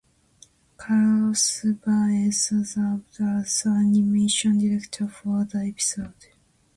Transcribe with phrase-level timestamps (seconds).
[0.77, 6.15] Carlos Baeza served as animation director for the episode.